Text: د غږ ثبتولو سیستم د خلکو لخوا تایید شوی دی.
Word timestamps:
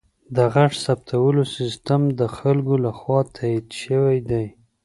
د 0.35 0.37
غږ 0.53 0.71
ثبتولو 0.83 1.43
سیستم 1.57 2.01
د 2.19 2.21
خلکو 2.37 2.73
لخوا 2.85 3.19
تایید 3.35 3.67
شوی 3.81 4.17
دی. 4.29 4.45